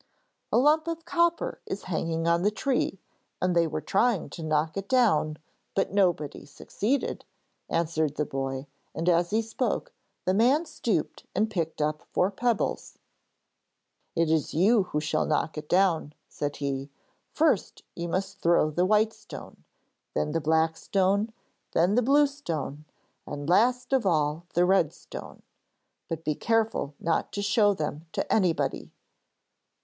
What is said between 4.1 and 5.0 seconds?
to knock it